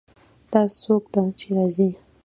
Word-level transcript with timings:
دا 0.51 0.61
څوک 0.81 1.03
ده 1.13 1.23
چې 1.39 1.47
راځي 1.57 1.89